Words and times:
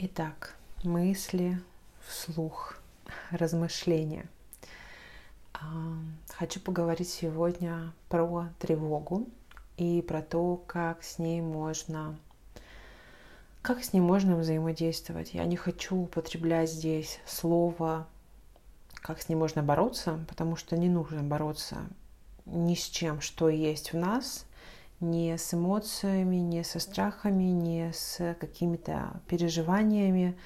Итак, 0.00 0.54
мысли 0.84 1.60
вслух, 2.06 2.78
размышления. 3.32 4.26
А, 5.54 5.58
хочу 6.28 6.60
поговорить 6.60 7.08
сегодня 7.08 7.92
про 8.08 8.48
тревогу 8.60 9.26
и 9.76 10.00
про 10.02 10.22
то, 10.22 10.62
как 10.68 11.02
с 11.02 11.18
ней 11.18 11.40
можно 11.40 12.16
как 13.60 13.82
с 13.82 13.92
ней 13.92 13.98
можно 13.98 14.36
взаимодействовать. 14.36 15.34
Я 15.34 15.44
не 15.46 15.56
хочу 15.56 15.96
употреблять 16.02 16.70
здесь 16.70 17.18
слово, 17.26 18.06
как 18.94 19.20
с 19.20 19.28
ней 19.28 19.34
можно 19.34 19.64
бороться, 19.64 20.24
потому 20.28 20.54
что 20.54 20.76
не 20.76 20.88
нужно 20.88 21.24
бороться 21.24 21.78
ни 22.46 22.76
с 22.76 22.84
чем, 22.84 23.20
что 23.20 23.48
есть 23.48 23.92
в 23.92 23.96
нас, 23.96 24.46
не 25.00 25.36
с 25.36 25.54
эмоциями, 25.54 26.36
не 26.36 26.64
со 26.64 26.80
страхами, 26.80 27.44
не 27.44 27.92
с 27.92 28.36
какими-то 28.40 29.20
переживаниями, 29.28 30.36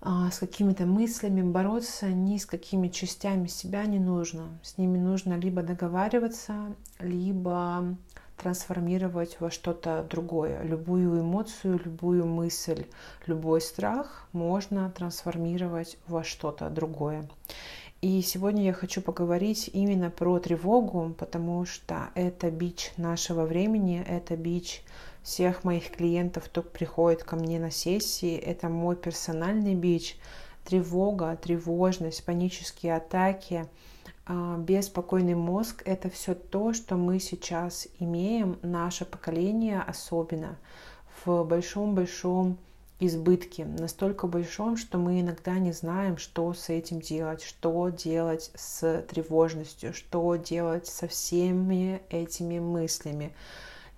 а, 0.00 0.30
с 0.30 0.38
какими-то 0.38 0.86
мыслями 0.86 1.42
бороться 1.42 2.06
ни 2.08 2.38
с 2.38 2.46
какими 2.46 2.88
частями 2.88 3.48
себя 3.48 3.84
не 3.86 3.98
нужно. 3.98 4.58
С 4.62 4.78
ними 4.78 4.98
нужно 4.98 5.34
либо 5.34 5.62
договариваться, 5.62 6.74
либо 6.98 7.96
трансформировать 8.36 9.38
во 9.40 9.50
что-то 9.50 10.06
другое. 10.08 10.62
Любую 10.62 11.20
эмоцию, 11.20 11.80
любую 11.82 12.26
мысль, 12.26 12.86
любой 13.26 13.60
страх 13.60 14.28
можно 14.32 14.90
трансформировать 14.90 15.98
во 16.06 16.22
что-то 16.22 16.68
другое. 16.68 17.28
И 18.02 18.20
сегодня 18.20 18.64
я 18.64 18.72
хочу 18.74 19.00
поговорить 19.00 19.70
именно 19.72 20.10
про 20.10 20.38
тревогу, 20.38 21.14
потому 21.18 21.64
что 21.64 22.10
это 22.14 22.50
бич 22.50 22.92
нашего 22.98 23.46
времени, 23.46 24.04
это 24.06 24.36
бич 24.36 24.82
всех 25.22 25.64
моих 25.64 25.90
клиентов, 25.90 26.44
кто 26.44 26.62
приходит 26.62 27.24
ко 27.24 27.36
мне 27.36 27.58
на 27.58 27.70
сессии, 27.70 28.36
это 28.36 28.68
мой 28.68 28.96
персональный 28.96 29.74
бич. 29.74 30.18
Тревога, 30.64 31.36
тревожность, 31.36 32.24
панические 32.24 32.96
атаки, 32.96 33.66
а, 34.26 34.58
беспокойный 34.58 35.34
мозг— 35.34 35.82
это 35.86 36.10
все 36.10 36.34
то, 36.34 36.72
что 36.74 36.96
мы 36.96 37.18
сейчас 37.18 37.88
имеем, 37.98 38.58
наше 38.62 39.04
поколение 39.04 39.80
особенно, 39.80 40.58
в 41.24 41.44
большом-большом 41.44 42.58
избытке, 42.98 43.66
настолько 43.66 44.26
большом, 44.26 44.76
что 44.76 44.98
мы 44.98 45.20
иногда 45.20 45.58
не 45.58 45.72
знаем, 45.72 46.16
что 46.16 46.52
с 46.54 46.70
этим 46.70 47.00
делать, 47.00 47.42
что 47.42 47.90
делать 47.90 48.50
с 48.54 49.02
тревожностью, 49.08 49.92
что 49.92 50.36
делать 50.36 50.86
со 50.86 51.06
всеми 51.06 52.00
этими 52.08 52.58
мыслями 52.58 53.34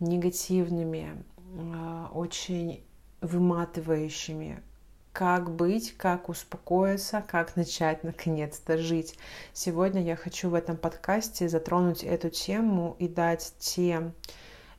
негативными, 0.00 1.24
а, 1.56 2.10
очень 2.12 2.82
выматывающими, 3.20 4.62
как 5.12 5.50
быть, 5.50 5.96
как 5.96 6.28
успокоиться, 6.28 7.24
как 7.26 7.56
начать 7.56 8.02
наконец-то 8.04 8.78
жить. 8.78 9.16
Сегодня 9.52 10.02
я 10.02 10.16
хочу 10.16 10.50
в 10.50 10.54
этом 10.54 10.76
подкасте 10.76 11.48
затронуть 11.48 12.02
эту 12.02 12.30
тему 12.30 12.96
и 12.98 13.08
дать 13.08 13.54
те 13.58 14.12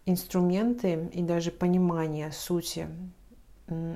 инструменты 0.05 1.09
и 1.13 1.21
даже 1.21 1.51
понимание 1.51 2.31
сути 2.31 2.87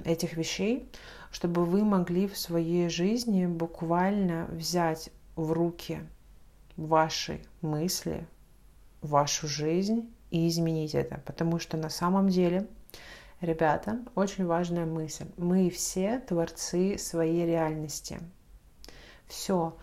этих 0.06 0.38
вещей, 0.38 0.90
чтобы 1.32 1.66
вы 1.66 1.84
могли 1.84 2.28
в 2.28 2.38
своей 2.38 2.90
жизни 2.90 3.46
буквально 3.46 4.46
взять 4.52 5.10
в 5.36 5.52
руки 5.52 6.00
ваши 6.78 7.42
мысли, 7.62 8.28
вашу 9.02 9.48
жизнь 9.48 10.14
и 10.32 10.48
изменить 10.48 10.96
это. 10.96 11.22
Потому 11.26 11.60
что 11.60 11.78
на 11.78 11.90
самом 11.90 12.30
деле, 12.30 12.68
ребята, 13.42 14.00
очень 14.16 14.46
важная 14.46 14.86
мысль. 14.86 15.26
Мы 15.38 15.70
все 15.70 16.20
творцы 16.20 16.98
своей 16.98 17.46
реальности. 17.46 18.20
Все. 19.28 19.78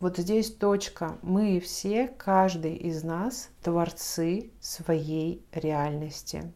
Вот 0.00 0.16
здесь 0.16 0.50
точка. 0.50 1.18
Мы 1.22 1.60
все, 1.60 2.08
каждый 2.08 2.74
из 2.74 3.04
нас, 3.04 3.50
творцы 3.62 4.50
своей 4.60 5.44
реальности, 5.52 6.52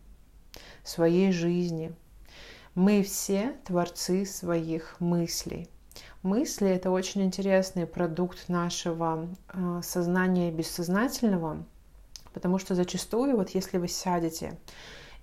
своей 0.82 1.30
жизни, 1.30 1.94
мы 2.74 3.02
все 3.02 3.54
творцы 3.64 4.26
своих 4.26 4.96
мыслей. 5.00 5.68
Мысли— 6.22 6.68
это 6.70 6.90
очень 6.90 7.22
интересный 7.22 7.86
продукт 7.86 8.48
нашего 8.48 9.28
э, 9.52 9.80
сознания 9.82 10.50
бессознательного, 10.50 11.64
потому 12.32 12.58
что 12.58 12.74
зачастую, 12.74 13.36
вот 13.36 13.50
если 13.50 13.78
вы 13.78 13.88
сядете 13.88 14.58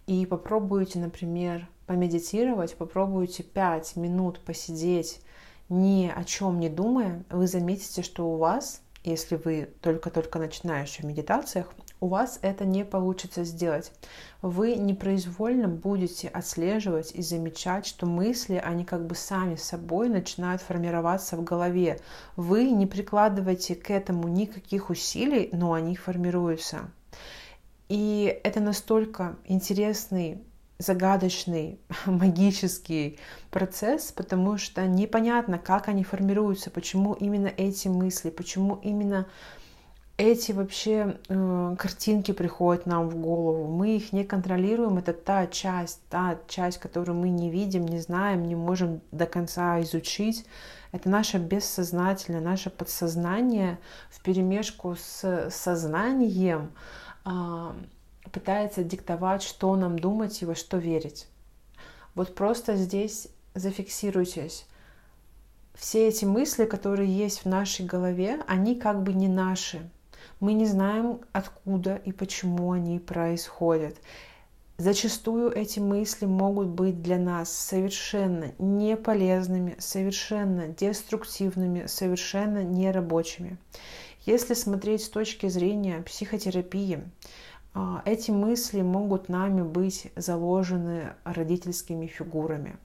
и 0.07 0.25
попробуете, 0.25 0.99
например, 0.99 1.67
помедитировать, 1.87 2.75
попробуете 2.75 3.43
5 3.43 3.95
минут 3.97 4.39
посидеть, 4.39 5.21
ни 5.67 6.11
о 6.13 6.23
чем 6.23 6.59
не 6.59 6.69
думая, 6.69 7.23
вы 7.29 7.47
заметите, 7.47 8.01
что 8.01 8.29
у 8.29 8.37
вас, 8.37 8.81
если 9.03 9.35
вы 9.35 9.69
только-только 9.81 10.39
начинающий 10.39 11.03
в 11.03 11.07
медитациях, 11.07 11.73
у 12.01 12.07
вас 12.07 12.39
это 12.41 12.65
не 12.65 12.83
получится 12.83 13.43
сделать. 13.43 13.91
Вы 14.41 14.75
непроизвольно 14.75 15.67
будете 15.67 16.27
отслеживать 16.27 17.11
и 17.13 17.21
замечать, 17.21 17.85
что 17.85 18.07
мысли, 18.07 18.55
они 18.55 18.83
как 18.83 19.05
бы 19.05 19.15
сами 19.15 19.55
собой 19.55 20.09
начинают 20.09 20.63
формироваться 20.63 21.37
в 21.37 21.43
голове. 21.43 21.99
Вы 22.35 22.71
не 22.71 22.87
прикладываете 22.87 23.75
к 23.75 23.91
этому 23.91 24.27
никаких 24.27 24.89
усилий, 24.89 25.49
но 25.53 25.73
они 25.73 25.95
формируются. 25.95 26.89
И 27.87 28.39
это 28.43 28.59
настолько 28.59 29.37
интересный 29.45 30.41
загадочный, 30.79 31.79
магический 32.07 33.19
процесс, 33.51 34.11
потому 34.11 34.57
что 34.57 34.87
непонятно, 34.87 35.59
как 35.59 35.87
они 35.87 36.03
формируются, 36.03 36.71
почему 36.71 37.13
именно 37.13 37.51
эти 37.55 37.87
мысли, 37.87 38.31
почему 38.31 38.79
именно 38.81 39.27
эти 40.17 40.51
вообще 40.51 41.17
э, 41.29 41.75
картинки 41.79 42.31
приходят 42.31 42.85
нам 42.85 43.09
в 43.09 43.15
голову, 43.15 43.67
мы 43.67 43.95
их 43.95 44.13
не 44.13 44.23
контролируем, 44.23 44.97
это 44.97 45.13
та 45.13 45.47
часть, 45.47 46.01
та 46.09 46.37
часть, 46.47 46.77
которую 46.77 47.17
мы 47.17 47.29
не 47.29 47.49
видим, 47.49 47.85
не 47.85 47.99
знаем, 47.99 48.43
не 48.43 48.55
можем 48.55 49.01
до 49.11 49.25
конца 49.25 49.81
изучить. 49.81 50.45
Это 50.91 51.09
наше 51.09 51.37
бессознательное, 51.37 52.41
наше 52.41 52.69
подсознание 52.69 53.79
в 54.09 54.21
перемешку 54.21 54.95
с 54.95 55.49
сознанием 55.49 56.71
э, 57.25 57.71
пытается 58.31 58.83
диктовать, 58.83 59.41
что 59.41 59.75
нам 59.75 59.97
думать 59.97 60.41
и 60.41 60.45
во 60.45 60.55
что 60.55 60.77
верить. 60.77 61.27
Вот 62.13 62.35
просто 62.35 62.75
здесь 62.75 63.27
зафиксируйтесь. 63.55 64.65
Все 65.73 66.09
эти 66.09 66.25
мысли, 66.25 66.65
которые 66.65 67.09
есть 67.09 67.43
в 67.43 67.45
нашей 67.45 67.85
голове, 67.85 68.41
они 68.47 68.75
как 68.75 69.01
бы 69.01 69.13
не 69.13 69.29
наши 69.29 69.89
мы 70.41 70.53
не 70.53 70.65
знаем, 70.65 71.21
откуда 71.31 71.95
и 71.95 72.11
почему 72.11 72.71
они 72.71 72.99
происходят. 72.99 73.95
Зачастую 74.77 75.55
эти 75.55 75.79
мысли 75.79 76.25
могут 76.25 76.67
быть 76.67 77.03
для 77.03 77.19
нас 77.19 77.51
совершенно 77.51 78.51
неполезными, 78.57 79.75
совершенно 79.77 80.67
деструктивными, 80.67 81.85
совершенно 81.85 82.63
нерабочими. 82.63 83.57
Если 84.25 84.55
смотреть 84.55 85.03
с 85.03 85.09
точки 85.09 85.47
зрения 85.47 86.01
психотерапии, 86.01 87.03
эти 88.03 88.31
мысли 88.31 88.81
могут 88.81 89.29
нами 89.29 89.61
быть 89.61 90.11
заложены 90.17 91.13
родительскими 91.23 92.05
фигурами. 92.07 92.75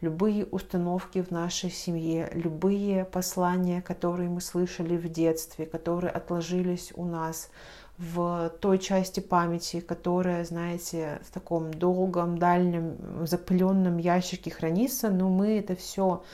Любые 0.00 0.46
установки 0.46 1.22
в 1.22 1.30
нашей 1.30 1.70
семье, 1.70 2.28
любые 2.34 3.04
послания, 3.04 3.80
которые 3.80 4.28
мы 4.28 4.40
слышали 4.40 4.96
в 4.96 5.08
детстве, 5.08 5.64
которые 5.64 6.10
отложились 6.10 6.92
у 6.96 7.04
нас 7.04 7.50
в 7.98 8.52
той 8.60 8.78
части 8.80 9.20
памяти, 9.20 9.78
которая, 9.78 10.44
знаете, 10.44 11.20
в 11.24 11.30
таком 11.32 11.72
долгом, 11.72 12.36
дальнем, 12.36 12.96
запыленном 13.24 13.98
ящике 13.98 14.50
хранится, 14.50 15.10
но 15.10 15.28
мы 15.28 15.58
это 15.58 15.76
все 15.76 16.24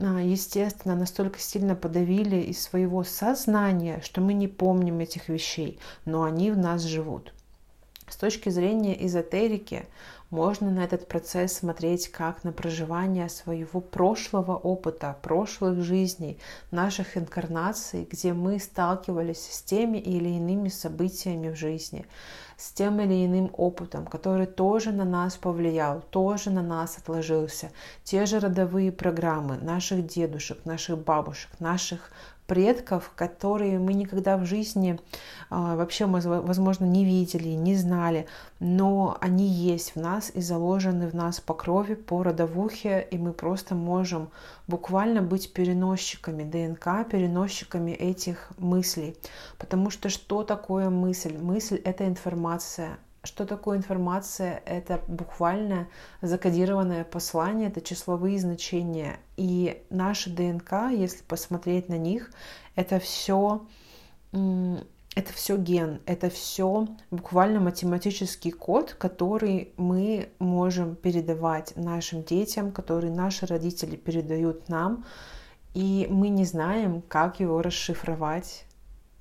а, 0.00 0.20
естественно, 0.22 0.94
настолько 0.94 1.38
сильно 1.38 1.74
подавили 1.74 2.36
из 2.36 2.62
своего 2.62 3.04
сознания, 3.04 4.00
что 4.02 4.22
мы 4.22 4.32
не 4.32 4.48
помним 4.48 5.00
этих 5.00 5.28
вещей, 5.28 5.78
но 6.06 6.22
они 6.22 6.50
в 6.50 6.56
нас 6.56 6.82
живут. 6.82 7.34
С 8.12 8.16
точки 8.16 8.50
зрения 8.50 9.06
эзотерики 9.06 9.86
можно 10.28 10.70
на 10.70 10.84
этот 10.84 11.08
процесс 11.08 11.54
смотреть 11.54 12.08
как 12.08 12.44
на 12.44 12.52
проживание 12.52 13.30
своего 13.30 13.80
прошлого 13.80 14.54
опыта, 14.54 15.16
прошлых 15.22 15.82
жизней, 15.82 16.38
наших 16.70 17.16
инкарнаций, 17.16 18.06
где 18.10 18.34
мы 18.34 18.58
сталкивались 18.58 19.48
с 19.50 19.62
теми 19.62 19.96
или 19.96 20.28
иными 20.28 20.68
событиями 20.68 21.48
в 21.48 21.56
жизни, 21.56 22.04
с 22.58 22.72
тем 22.72 23.00
или 23.00 23.24
иным 23.24 23.50
опытом, 23.56 24.06
который 24.06 24.46
тоже 24.46 24.92
на 24.92 25.06
нас 25.06 25.36
повлиял, 25.36 26.02
тоже 26.10 26.50
на 26.50 26.62
нас 26.62 26.98
отложился. 26.98 27.70
Те 28.04 28.26
же 28.26 28.40
родовые 28.40 28.92
программы 28.92 29.56
наших 29.56 30.06
дедушек, 30.06 30.66
наших 30.66 30.98
бабушек, 30.98 31.50
наших 31.60 32.10
предков, 32.46 33.12
которые 33.14 33.78
мы 33.78 33.94
никогда 33.94 34.36
в 34.36 34.44
жизни 34.44 34.98
а, 35.50 35.76
вообще, 35.76 36.06
возможно, 36.06 36.84
не 36.84 37.04
видели, 37.04 37.50
не 37.50 37.74
знали, 37.74 38.26
но 38.60 39.16
они 39.20 39.46
есть 39.46 39.94
в 39.94 40.00
нас 40.00 40.30
и 40.34 40.40
заложены 40.40 41.08
в 41.08 41.14
нас 41.14 41.40
по 41.40 41.54
крови, 41.54 41.94
по 41.94 42.22
родовухе, 42.22 43.06
и 43.10 43.18
мы 43.18 43.32
просто 43.32 43.74
можем 43.74 44.30
буквально 44.66 45.22
быть 45.22 45.52
переносчиками 45.52 46.42
ДНК, 46.42 47.08
переносчиками 47.08 47.92
этих 47.92 48.50
мыслей. 48.58 49.16
Потому 49.58 49.90
что 49.90 50.08
что 50.08 50.42
такое 50.42 50.90
мысль? 50.90 51.36
Мысль— 51.38 51.80
это 51.84 52.06
информация, 52.06 52.98
что 53.24 53.46
такое 53.46 53.78
информация? 53.78 54.62
Это 54.66 55.00
буквально 55.06 55.88
закодированное 56.22 57.04
послание, 57.04 57.68
это 57.68 57.80
числовые 57.80 58.38
значения. 58.38 59.20
И 59.36 59.82
наши 59.90 60.30
ДНК, 60.30 60.90
если 60.90 61.22
посмотреть 61.22 61.88
на 61.88 61.98
них, 61.98 62.32
это 62.74 62.98
все 62.98 63.64
это 65.14 65.32
все 65.34 65.58
ген, 65.58 66.00
это 66.06 66.30
все 66.30 66.88
буквально 67.10 67.60
математический 67.60 68.50
код, 68.50 68.94
который 68.94 69.74
мы 69.76 70.30
можем 70.38 70.96
передавать 70.96 71.74
нашим 71.76 72.22
детям, 72.22 72.72
который 72.72 73.10
наши 73.10 73.44
родители 73.44 73.96
передают 73.96 74.70
нам, 74.70 75.04
и 75.74 76.06
мы 76.10 76.28
не 76.30 76.46
знаем, 76.46 77.02
как 77.02 77.40
его 77.40 77.60
расшифровать, 77.60 78.64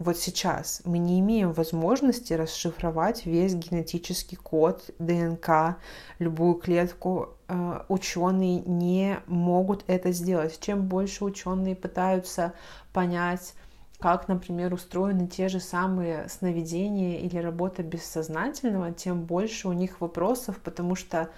вот 0.01 0.17
сейчас 0.17 0.81
мы 0.83 0.97
не 0.97 1.19
имеем 1.19 1.53
возможности 1.53 2.33
расшифровать 2.33 3.25
весь 3.27 3.53
генетический 3.53 4.35
код 4.35 4.89
ДНК, 4.97 5.77
любую 6.17 6.55
клетку. 6.55 7.37
Э, 7.47 7.83
ученые 7.87 8.61
не 8.61 9.19
могут 9.27 9.83
это 9.87 10.11
сделать. 10.11 10.59
Чем 10.59 10.87
больше 10.87 11.23
ученые 11.23 11.75
пытаются 11.75 12.53
понять, 12.93 13.53
как, 13.99 14.27
например, 14.27 14.73
устроены 14.73 15.27
те 15.27 15.47
же 15.47 15.59
самые 15.59 16.27
сновидения 16.29 17.19
или 17.19 17.37
работа 17.37 17.83
бессознательного, 17.83 18.91
тем 18.91 19.21
больше 19.25 19.67
у 19.67 19.73
них 19.73 20.01
вопросов, 20.01 20.57
потому 20.63 20.95
что 20.95 21.29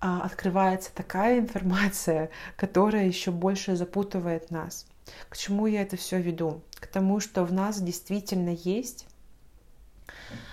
а, 0.00 0.20
открывается 0.20 0.94
такая 0.94 1.38
информация, 1.40 2.28
которая 2.56 3.06
еще 3.06 3.30
больше 3.30 3.76
запутывает 3.76 4.50
нас. 4.50 4.86
К 5.28 5.36
чему 5.36 5.66
я 5.66 5.82
это 5.82 5.96
все 5.96 6.20
веду? 6.20 6.62
К 6.74 6.86
тому, 6.86 7.20
что 7.20 7.44
в 7.44 7.52
нас 7.52 7.80
действительно 7.80 8.50
есть 8.50 9.06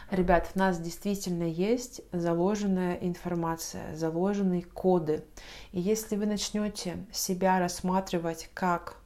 Ребят, 0.09 0.47
в 0.47 0.55
нас 0.55 0.77
действительно 0.77 1.43
есть 1.43 2.01
заложенная 2.11 2.95
информация, 2.95 3.95
заложенные 3.95 4.63
коды. 4.63 5.23
И 5.71 5.79
если 5.79 6.17
вы 6.17 6.25
начнете 6.25 6.97
себя 7.13 7.59
рассматривать 7.59 8.49
как 8.53 8.97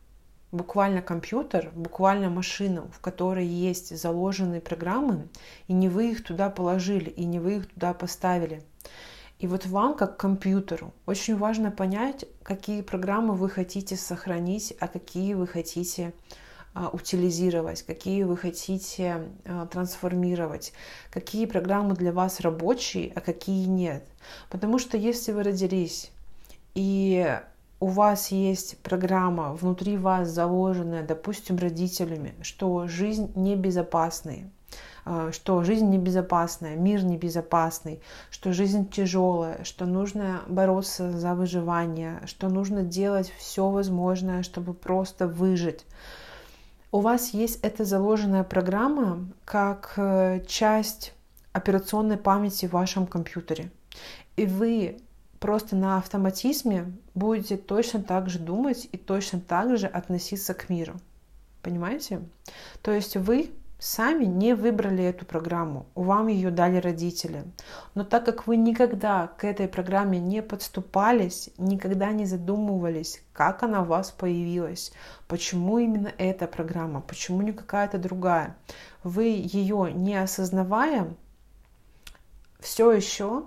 буквально 0.51 1.03
компьютер, 1.03 1.71
буквально 1.75 2.29
машину, 2.29 2.89
в 2.91 2.99
которой 3.01 3.45
есть 3.45 3.95
заложенные 3.95 4.61
программы, 4.61 5.27
и 5.67 5.73
не 5.73 5.89
вы 5.89 6.11
их 6.11 6.23
туда 6.23 6.49
положили, 6.49 7.11
и 7.11 7.23
не 7.25 7.39
вы 7.39 7.57
их 7.57 7.69
туда 7.71 7.93
поставили– 7.93 8.63
и 9.39 9.47
вот 9.47 9.65
вам, 9.65 9.95
как 9.95 10.17
компьютеру, 10.17 10.93
очень 11.05 11.37
важно 11.37 11.69
понять, 11.69 12.25
какие 12.43 12.81
программы 12.81 13.35
вы 13.35 13.49
хотите 13.49 13.97
сохранить, 13.97 14.73
а 14.79 14.87
какие 14.87 15.33
вы 15.33 15.45
хотите 15.45 16.13
а, 16.73 16.89
утилизировать, 16.89 17.83
какие 17.83 18.23
вы 18.23 18.37
хотите 18.37 19.29
а, 19.45 19.65
трансформировать, 19.65 20.71
какие 21.09 21.45
программы 21.45 21.95
для 21.95 22.13
вас 22.13 22.39
рабочие, 22.39 23.11
а 23.13 23.21
какие 23.21 23.65
нет. 23.65 24.05
Потому 24.49 24.79
что 24.79 24.97
если 24.97 25.33
вы 25.33 25.43
родились 25.43 26.11
и 26.73 27.39
у 27.79 27.87
вас 27.87 28.31
есть 28.31 28.77
программа 28.79 29.53
внутри 29.53 29.97
вас 29.97 30.29
заложенная, 30.29 31.05
допустим, 31.05 31.57
родителями, 31.57 32.33
что 32.41 32.87
жизнь 32.87 33.31
небезопасная, 33.35 34.49
что 35.31 35.63
жизнь 35.63 35.89
небезопасная, 35.89 36.75
мир 36.75 37.03
небезопасный, 37.03 38.01
что 38.31 38.53
жизнь 38.53 38.89
тяжелая, 38.89 39.63
что 39.63 39.85
нужно 39.85 40.41
бороться 40.47 41.11
за 41.11 41.35
выживание, 41.35 42.21
что 42.25 42.49
нужно 42.49 42.83
делать 42.83 43.31
все 43.37 43.69
возможное, 43.69 44.43
чтобы 44.43 44.73
просто 44.73 45.27
выжить. 45.27 45.85
У 46.91 47.01
вас 47.01 47.29
есть 47.29 47.59
эта 47.61 47.83
заложенная 47.83 48.43
программа 48.43 49.27
как 49.43 49.93
э, 49.97 50.43
часть 50.47 51.13
операционной 51.51 52.17
памяти 52.17 52.67
в 52.67 52.71
вашем 52.71 53.05
компьютере. 53.05 53.69
И 54.37 54.45
вы 54.45 54.97
просто 55.39 55.75
на 55.75 55.97
автоматизме 55.97 56.91
будете 57.13 57.57
точно 57.57 58.01
так 58.01 58.29
же 58.29 58.39
думать 58.39 58.87
и 58.91 58.97
точно 58.97 59.39
так 59.39 59.77
же 59.77 59.87
относиться 59.87 60.53
к 60.53 60.69
миру. 60.69 60.95
Понимаете? 61.61 62.21
То 62.81 62.91
есть 62.91 63.17
вы 63.17 63.51
сами 63.79 64.25
не 64.25 64.55
выбрали 64.55 65.03
эту 65.03 65.25
программу, 65.25 65.87
вам 65.95 66.27
ее 66.27 66.51
дали 66.51 66.77
родители. 66.77 67.43
Но 67.93 68.03
так 68.03 68.25
как 68.25 68.47
вы 68.47 68.57
никогда 68.57 69.27
к 69.27 69.43
этой 69.43 69.67
программе 69.67 70.19
не 70.19 70.41
подступались, 70.41 71.49
никогда 71.57 72.11
не 72.11 72.25
задумывались, 72.25 73.21
как 73.33 73.63
она 73.63 73.81
у 73.81 73.85
вас 73.85 74.11
появилась, 74.11 74.91
почему 75.27 75.79
именно 75.79 76.11
эта 76.17 76.47
программа, 76.47 77.01
почему 77.01 77.41
не 77.41 77.51
какая-то 77.51 77.97
другая, 77.97 78.55
вы 79.03 79.25
ее 79.25 79.91
не 79.93 80.15
осознавая, 80.15 81.13
все 82.59 82.91
еще 82.91 83.45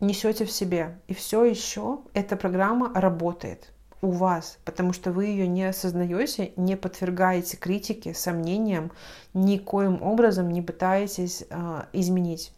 несете 0.00 0.44
в 0.44 0.52
себе, 0.52 0.98
и 1.08 1.14
все 1.14 1.44
еще 1.44 2.00
эта 2.12 2.36
программа 2.36 2.92
работает 2.94 3.73
у 4.04 4.10
вас, 4.10 4.58
потому 4.64 4.92
что 4.92 5.12
вы 5.12 5.26
ее 5.26 5.48
не 5.48 5.64
осознаете, 5.64 6.52
не 6.56 6.76
подвергаете 6.76 7.56
критике, 7.56 8.14
сомнениям, 8.14 8.92
никоим 9.32 10.02
образом 10.02 10.50
не 10.50 10.62
пытаетесь 10.62 11.44
э, 11.48 11.82
изменить. 11.92 12.52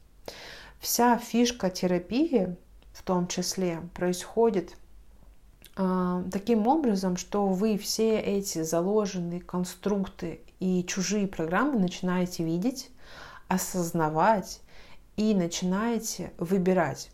Вся 0.80 1.16
фишка 1.18 1.70
терапии, 1.70 2.56
в 2.92 3.02
том 3.02 3.28
числе, 3.28 3.80
происходит 3.94 4.76
э, 5.76 6.24
таким 6.32 6.66
образом, 6.66 7.16
что 7.16 7.46
вы 7.46 7.78
все 7.78 8.18
эти 8.18 8.62
заложенные 8.62 9.40
конструкты 9.40 10.40
и 10.58 10.84
чужие 10.84 11.26
программы 11.26 11.78
начинаете 11.78 12.44
видеть, 12.44 12.90
осознавать 13.48 14.60
и 15.16 15.34
начинаете 15.34 16.32
выбирать 16.38 17.10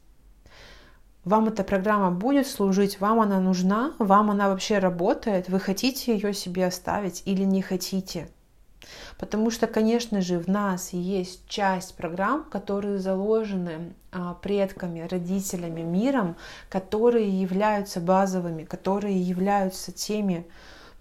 вам 1.24 1.48
эта 1.48 1.62
программа 1.64 2.10
будет 2.10 2.46
служить, 2.46 3.00
вам 3.00 3.20
она 3.20 3.40
нужна, 3.40 3.92
вам 3.98 4.30
она 4.30 4.48
вообще 4.48 4.78
работает, 4.78 5.48
вы 5.48 5.60
хотите 5.60 6.14
ее 6.14 6.34
себе 6.34 6.66
оставить 6.66 7.22
или 7.26 7.44
не 7.44 7.62
хотите. 7.62 8.28
Потому 9.18 9.50
что, 9.50 9.68
конечно 9.68 10.20
же, 10.20 10.38
в 10.38 10.48
нас 10.48 10.92
есть 10.92 11.46
часть 11.48 11.96
программ, 11.96 12.44
которые 12.44 12.98
заложены 12.98 13.94
а, 14.10 14.34
предками, 14.34 15.06
родителями, 15.08 15.82
миром, 15.82 16.36
которые 16.68 17.28
являются 17.28 18.00
базовыми, 18.00 18.64
которые 18.64 19.20
являются 19.20 19.92
теми 19.92 20.46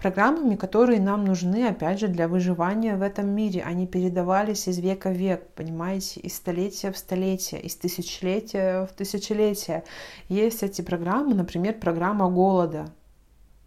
программами, 0.01 0.55
которые 0.55 0.99
нам 0.99 1.25
нужны, 1.25 1.67
опять 1.67 1.99
же, 1.99 2.07
для 2.07 2.27
выживания 2.27 2.97
в 2.97 3.01
этом 3.01 3.29
мире. 3.29 3.63
Они 3.63 3.85
передавались 3.85 4.67
из 4.67 4.79
века 4.79 5.09
в 5.09 5.13
век, 5.13 5.47
понимаете, 5.55 6.19
из 6.19 6.35
столетия 6.35 6.91
в 6.91 6.97
столетие, 6.97 7.61
из 7.61 7.75
тысячелетия 7.75 8.85
в 8.87 8.93
тысячелетие. 8.93 9.83
Есть 10.27 10.63
эти 10.63 10.81
программы, 10.81 11.35
например, 11.35 11.75
программа 11.79 12.29
голода, 12.29 12.91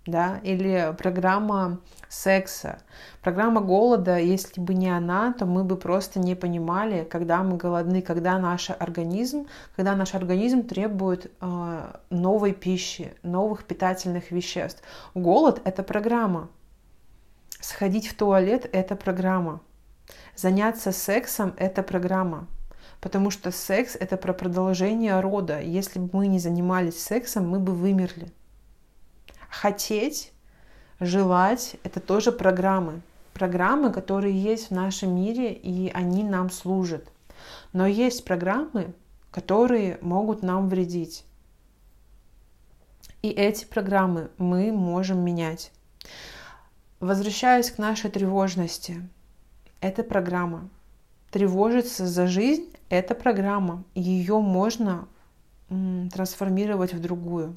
да, 0.06 0.40
или 0.42 0.94
программа 0.98 1.80
секса. 2.08 2.78
Программа 3.22 3.60
голода, 3.60 4.18
если 4.18 4.60
бы 4.60 4.74
не 4.74 4.90
она, 4.90 5.32
то 5.32 5.46
мы 5.46 5.64
бы 5.64 5.76
просто 5.76 6.20
не 6.20 6.34
понимали, 6.34 7.04
когда 7.04 7.42
мы 7.42 7.56
голодны, 7.56 8.02
когда 8.02 8.38
наш 8.38 8.70
организм, 8.70 9.46
когда 9.76 9.96
наш 9.96 10.14
организм 10.14 10.62
требует 10.62 11.32
э, 11.40 11.92
новой 12.10 12.52
пищи, 12.52 13.14
новых 13.22 13.64
питательных 13.64 14.30
веществ. 14.30 14.82
Голод— 15.14 15.62
это 15.64 15.82
программа. 15.82 16.48
Сходить 17.60 18.08
в 18.08 18.16
туалет— 18.16 18.68
это 18.72 18.96
программа. 18.96 19.60
Заняться 20.36 20.92
сексом— 20.92 21.54
это 21.56 21.82
программа. 21.82 22.46
Потому 23.00 23.30
что 23.30 23.50
секс— 23.50 23.96
это 24.00 24.16
про 24.18 24.34
продолжение 24.34 25.18
рода. 25.20 25.60
Если 25.60 25.98
бы 25.98 26.10
мы 26.12 26.26
не 26.26 26.38
занимались 26.38 27.02
сексом, 27.02 27.48
мы 27.48 27.58
бы 27.58 27.72
вымерли. 27.72 28.32
Хотеть, 29.60 30.32
желать— 30.98 31.76
это 31.84 32.00
тоже 32.00 32.32
программы. 32.32 33.02
Программы, 33.32 33.92
которые 33.92 34.36
есть 34.36 34.68
в 34.68 34.70
нашем 34.72 35.14
мире, 35.14 35.52
и 35.52 35.90
они 35.90 36.24
нам 36.24 36.50
служат. 36.50 37.08
Но 37.72 37.86
есть 37.86 38.24
программы, 38.24 38.92
которые 39.30 39.98
могут 40.02 40.42
нам 40.42 40.68
вредить. 40.68 41.24
И 43.22 43.30
эти 43.30 43.64
программы 43.64 44.28
мы 44.38 44.72
можем 44.72 45.20
менять. 45.24 45.70
Возвращаясь 46.98 47.70
к 47.70 47.78
нашей 47.78 48.10
тревожности, 48.10 49.08
это 49.80 50.02
программа. 50.02 50.68
тревожиться 51.30 52.06
за 52.06 52.26
жизнь– 52.26 52.72
это 52.88 53.14
программа. 53.14 53.84
Ее 53.94 54.40
можно 54.40 55.08
трансформировать 55.68 56.92
в 56.92 57.00
другую. 57.00 57.56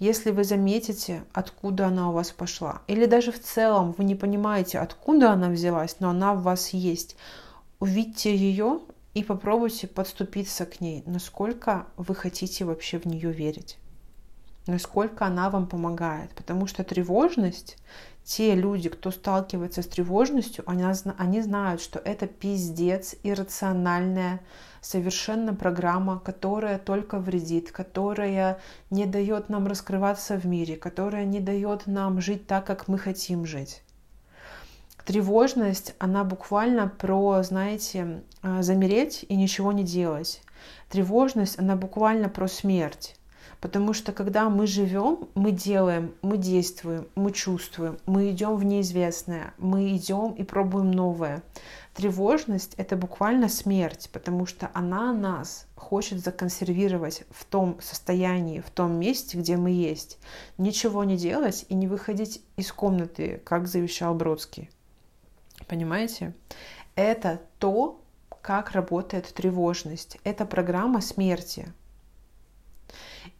Если 0.00 0.32
вы 0.32 0.42
заметите, 0.42 1.24
откуда 1.32 1.86
она 1.86 2.10
у 2.10 2.12
вас 2.12 2.32
пошла, 2.32 2.82
или 2.88 3.06
даже 3.06 3.30
в 3.30 3.40
целом 3.40 3.94
вы 3.96 4.04
не 4.04 4.16
понимаете, 4.16 4.78
откуда 4.80 5.32
она 5.32 5.48
взялась, 5.48 5.96
но 6.00 6.10
она 6.10 6.34
в 6.34 6.42
вас 6.42 6.70
есть, 6.70 7.16
увидьте 7.78 8.34
ее 8.34 8.80
и 9.14 9.22
попробуйте 9.22 9.86
подступиться 9.86 10.66
к 10.66 10.80
ней, 10.80 11.04
насколько 11.06 11.86
вы 11.96 12.14
хотите 12.16 12.64
вообще 12.64 12.98
в 12.98 13.04
нее 13.04 13.30
верить, 13.30 13.78
насколько 14.66 15.26
она 15.26 15.48
вам 15.48 15.68
помогает. 15.68 16.30
Потому 16.30 16.66
что 16.66 16.82
тревожность, 16.82 17.76
те 18.24 18.56
люди, 18.56 18.88
кто 18.88 19.12
сталкивается 19.12 19.82
с 19.82 19.86
тревожностью, 19.86 20.64
они, 20.66 20.84
они 21.18 21.40
знают, 21.40 21.80
что 21.80 22.00
это 22.00 22.26
пиздец 22.26 23.14
иррациональная 23.22 24.40
совершенно 24.84 25.54
программа, 25.54 26.18
которая 26.18 26.78
только 26.78 27.18
вредит, 27.18 27.72
которая 27.72 28.60
не 28.90 29.06
дает 29.06 29.48
нам 29.48 29.66
раскрываться 29.66 30.36
в 30.36 30.44
мире, 30.44 30.76
которая 30.76 31.24
не 31.24 31.40
дает 31.40 31.86
нам 31.86 32.20
жить 32.20 32.46
так, 32.46 32.66
как 32.66 32.86
мы 32.86 32.98
хотим 32.98 33.46
жить. 33.46 33.82
Тревожность, 35.06 35.94
она 35.98 36.24
буквально 36.24 36.88
про, 36.88 37.42
знаете, 37.42 38.22
э, 38.42 38.62
замереть 38.62 39.24
и 39.28 39.36
ничего 39.36 39.72
не 39.72 39.84
делать. 39.84 40.42
Тревожность, 40.88 41.58
она 41.58 41.76
буквально 41.76 42.28
про 42.28 42.46
смерть. 42.46 43.16
Потому 43.60 43.94
что 43.94 44.12
когда 44.12 44.50
мы 44.50 44.66
живем, 44.66 45.28
мы 45.34 45.50
делаем, 45.50 46.14
мы 46.20 46.36
действуем, 46.36 47.06
мы 47.14 47.32
чувствуем, 47.32 47.96
мы 48.04 48.30
идем 48.30 48.56
в 48.56 48.64
неизвестное, 48.64 49.54
мы 49.56 49.96
идем 49.96 50.32
и 50.32 50.42
пробуем 50.42 50.90
новое. 50.90 51.42
Тревожность— 51.94 52.74
это 52.76 52.96
буквально 52.96 53.48
смерть, 53.48 54.10
потому 54.12 54.46
что 54.46 54.68
она 54.74 55.12
нас 55.12 55.68
хочет 55.76 56.18
законсервировать 56.18 57.22
в 57.30 57.44
том 57.44 57.80
состоянии, 57.80 58.60
в 58.60 58.70
том 58.70 58.98
месте, 58.98 59.38
где 59.38 59.56
мы 59.56 59.70
есть. 59.70 60.18
Ничего 60.58 61.04
не 61.04 61.16
делать 61.16 61.64
и 61.68 61.74
не 61.74 61.86
выходить 61.86 62.42
из 62.56 62.72
комнаты, 62.72 63.40
как 63.44 63.68
завещал 63.68 64.12
Бродский. 64.14 64.70
Понимаете? 65.68 66.34
Это 66.96 67.40
то, 67.60 68.00
как 68.42 68.72
работает 68.72 69.32
тревожность. 69.32 70.18
Это 70.24 70.46
программа 70.46 71.00
смерти. 71.00 71.72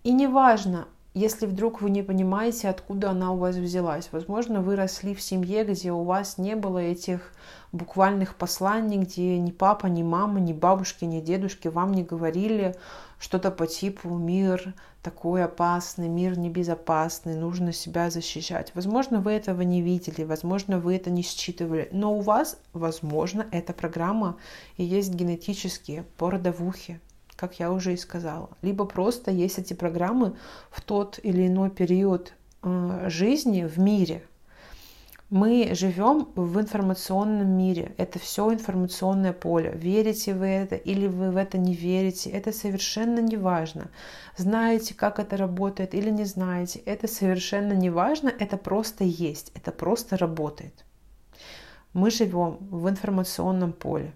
И 0.04 0.12
неважно, 0.12 0.86
если 1.14 1.46
вдруг 1.46 1.80
вы 1.80 1.90
не 1.90 2.02
понимаете, 2.02 2.68
откуда 2.68 3.10
она 3.10 3.32
у 3.32 3.36
вас 3.36 3.54
взялась. 3.54 4.08
Возможно, 4.10 4.60
вы 4.60 4.74
росли 4.74 5.14
в 5.14 5.22
семье, 5.22 5.64
где 5.64 5.92
у 5.92 6.02
вас 6.02 6.38
не 6.38 6.56
было 6.56 6.78
этих 6.78 7.32
буквальных 7.70 8.34
посланий, 8.34 8.98
где 8.98 9.38
ни 9.38 9.52
папа, 9.52 9.86
ни 9.86 10.02
мама, 10.02 10.40
ни 10.40 10.52
бабушки, 10.52 11.04
ни 11.04 11.20
дедушки 11.20 11.68
вам 11.68 11.92
не 11.92 12.02
говорили 12.02 12.74
что-то 13.20 13.52
по 13.52 13.66
типу 13.68 14.08
«мир 14.10 14.74
такой 15.02 15.44
опасный, 15.44 16.08
мир 16.08 16.36
небезопасный, 16.36 17.36
нужно 17.36 17.72
себя 17.72 18.10
защищать». 18.10 18.72
Возможно, 18.74 19.20
вы 19.20 19.32
этого 19.32 19.62
не 19.62 19.82
видели, 19.82 20.24
возможно, 20.24 20.80
вы 20.80 20.96
это 20.96 21.10
не 21.10 21.22
считывали, 21.22 21.88
но 21.92 22.12
у 22.12 22.20
вас, 22.20 22.58
возможно, 22.72 23.46
эта 23.52 23.72
программа 23.72 24.36
и 24.76 24.84
есть 24.84 25.14
генетические 25.14 26.04
по 26.18 26.30
родовухе 26.30 27.00
как 27.36 27.58
я 27.58 27.72
уже 27.72 27.92
и 27.94 27.96
сказала. 27.96 28.50
Либо 28.62 28.84
просто 28.84 29.30
есть 29.30 29.58
эти 29.58 29.74
программы 29.74 30.36
в 30.70 30.80
тот 30.80 31.18
или 31.22 31.46
иной 31.46 31.70
период 31.70 32.32
э, 32.62 33.06
жизни 33.08 33.64
в 33.64 33.78
мире. 33.78 34.24
Мы 35.30 35.70
живем 35.72 36.28
в 36.36 36.60
информационном 36.60 37.48
мире. 37.48 37.94
Это 37.96 38.18
все 38.18 38.52
информационное 38.52 39.32
поле. 39.32 39.72
Верите 39.74 40.34
вы 40.34 40.46
это 40.46 40.76
или 40.76 41.08
вы 41.08 41.30
в 41.30 41.36
это 41.36 41.58
не 41.58 41.74
верите, 41.74 42.30
это 42.30 42.52
совершенно 42.52 43.18
не 43.20 43.36
важно. 43.36 43.90
Знаете, 44.36 44.94
как 44.94 45.18
это 45.18 45.36
работает 45.36 45.94
или 45.94 46.10
не 46.10 46.24
знаете, 46.24 46.78
это 46.80 47.08
совершенно 47.08 47.72
не 47.72 47.90
важно. 47.90 48.28
Это 48.28 48.56
просто 48.56 49.02
есть, 49.02 49.50
это 49.56 49.72
просто 49.72 50.16
работает. 50.16 50.84
Мы 51.94 52.10
живем 52.10 52.58
в 52.70 52.88
информационном 52.88 53.72
поле. 53.72 54.14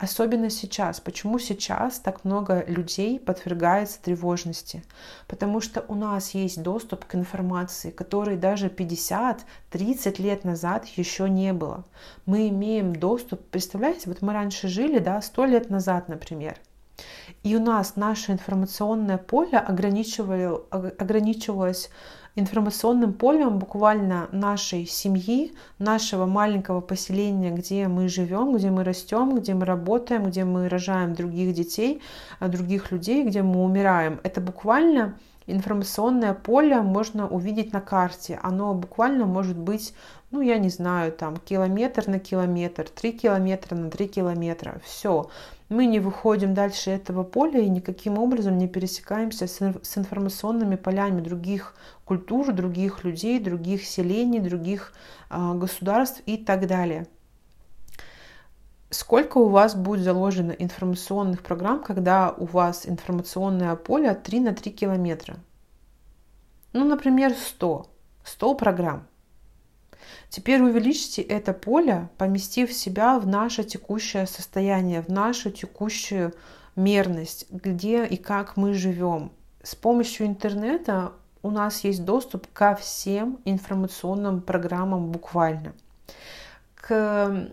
Особенно 0.00 0.48
сейчас. 0.48 0.98
Почему 0.98 1.38
сейчас 1.38 1.98
так 1.98 2.24
много 2.24 2.64
людей 2.66 3.20
подвергается 3.20 4.00
тревожности? 4.00 4.82
Потому 5.28 5.60
что 5.60 5.84
у 5.88 5.94
нас 5.94 6.30
есть 6.30 6.62
доступ 6.62 7.04
к 7.04 7.14
информации, 7.14 7.90
который 7.90 8.38
даже 8.38 8.68
50-30 8.68 9.44
лет 10.22 10.44
назад 10.44 10.86
еще 10.86 11.28
не 11.28 11.52
было. 11.52 11.84
Мы 12.24 12.48
имеем 12.48 12.96
доступ, 12.96 13.46
представляете, 13.50 14.08
вот 14.08 14.22
мы 14.22 14.32
раньше 14.32 14.68
жили, 14.68 15.00
да, 15.00 15.20
100 15.20 15.44
лет 15.44 15.68
назад, 15.68 16.08
например. 16.08 16.56
И 17.42 17.54
у 17.54 17.60
нас 17.60 17.96
наше 17.96 18.32
информационное 18.32 19.18
поле 19.18 19.58
ограничивало, 19.58 20.64
ограничивалось 20.70 21.90
информационным 22.36 23.12
полем 23.12 23.58
буквально 23.58 24.28
нашей 24.32 24.86
семьи, 24.86 25.54
нашего 25.78 26.26
маленького 26.26 26.80
поселения, 26.80 27.50
где 27.50 27.88
мы 27.88 28.08
живем, 28.08 28.56
где 28.56 28.70
мы 28.70 28.84
растем, 28.84 29.34
где 29.36 29.54
мы 29.54 29.64
работаем, 29.64 30.24
где 30.24 30.44
мы 30.44 30.68
рожаем 30.68 31.14
других 31.14 31.54
детей, 31.54 32.00
а, 32.38 32.48
других 32.48 32.92
людей, 32.92 33.24
где 33.24 33.42
мы 33.42 33.64
умираем. 33.64 34.20
Это 34.22 34.40
буквально 34.40 35.16
информационное 35.46 36.34
поле 36.34 36.80
можно 36.80 37.28
увидеть 37.28 37.72
на 37.72 37.80
карте. 37.80 38.38
Оно 38.42 38.74
буквально 38.74 39.26
может 39.26 39.58
быть, 39.58 39.94
ну, 40.30 40.40
я 40.40 40.58
не 40.58 40.68
знаю, 40.68 41.12
там, 41.12 41.36
километр 41.36 42.08
на 42.08 42.18
километр, 42.18 42.88
три 42.88 43.12
километра 43.12 43.76
на 43.76 43.90
три 43.90 44.08
километра. 44.08 44.80
Все 44.84 45.28
мы 45.70 45.86
не 45.86 46.00
выходим 46.00 46.52
дальше 46.52 46.90
этого 46.90 47.22
поля 47.22 47.60
и 47.60 47.68
никаким 47.68 48.18
образом 48.18 48.58
не 48.58 48.66
пересекаемся 48.66 49.46
с 49.46 49.96
информационными 49.96 50.74
полями 50.74 51.20
других 51.20 51.74
культур, 52.04 52.52
других 52.52 53.04
людей, 53.04 53.38
других 53.38 53.84
селений, 53.84 54.40
других 54.40 54.92
э, 55.30 55.54
государств 55.54 56.22
и 56.26 56.36
так 56.36 56.66
далее. 56.66 57.06
Сколько 58.90 59.38
у 59.38 59.48
вас 59.48 59.76
будет 59.76 60.00
заложено 60.00 60.50
информационных 60.50 61.44
программ, 61.44 61.80
когда 61.80 62.32
у 62.32 62.46
вас 62.46 62.88
информационное 62.88 63.76
поле 63.76 64.12
3 64.12 64.40
на 64.40 64.52
3 64.52 64.72
километра? 64.72 65.36
Ну, 66.72 66.84
например, 66.84 67.32
100. 67.32 67.86
100 68.24 68.54
программ. 68.54 69.06
Теперь 70.30 70.62
увеличьте 70.62 71.22
это 71.22 71.52
поле, 71.52 72.08
поместив 72.16 72.72
себя 72.72 73.18
в 73.18 73.26
наше 73.26 73.64
текущее 73.64 74.28
состояние, 74.28 75.02
в 75.02 75.08
нашу 75.08 75.50
текущую 75.50 76.32
мерность, 76.76 77.46
где 77.50 78.06
и 78.06 78.16
как 78.16 78.56
мы 78.56 78.74
живем. 78.74 79.32
С 79.64 79.74
помощью 79.74 80.28
интернета 80.28 81.12
у 81.42 81.50
нас 81.50 81.82
есть 81.82 82.04
доступ 82.04 82.46
ко 82.52 82.76
всем 82.76 83.40
информационным 83.44 84.40
программам 84.40 85.10
буквально, 85.10 85.72
к, 86.76 87.50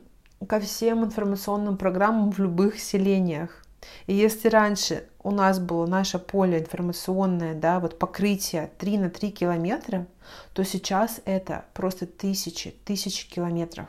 ко 0.48 0.60
всем 0.60 1.04
информационным 1.04 1.78
программам 1.78 2.32
в 2.32 2.38
любых 2.38 2.80
селениях. 2.80 3.64
И 4.06 4.13
если 4.13 4.48
раньше 4.50 5.08
у 5.22 5.32
нас 5.32 5.60
было 5.60 5.86
наше 5.86 6.20
поле 6.20 6.60
информационное, 6.60 7.53
да, 7.53 7.79
вот 7.79 8.00
покрытие 8.00 8.72
3 8.77 8.98
на 8.98 9.10
3 9.10 9.32
километра, 9.32 10.08
то 10.53 10.63
сейчас 10.63 11.22
это 11.25 11.65
просто 11.74 12.06
тысячи, 12.06 12.72
тысячи 12.86 13.29
километров. 13.29 13.88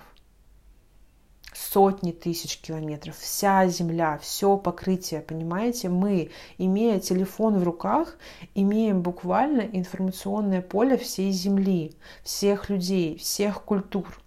Сотни 1.55 2.13
тысяч 2.13 2.59
километров. 2.59 3.17
Вся 3.19 3.67
земля, 3.69 4.19
все 4.19 4.57
покрытие, 4.57 5.21
понимаете? 5.21 5.89
Мы, 5.89 6.31
имея 6.57 7.01
телефон 7.01 7.59
в 7.59 7.63
руках, 7.65 8.17
имеем 8.55 9.03
буквально 9.03 9.63
информационное 9.63 10.63
поле 10.63 10.97
всей 10.97 11.31
земли, 11.33 11.97
всех 12.23 12.71
людей, 12.71 13.17
всех 13.17 13.63
культур. 13.63 14.21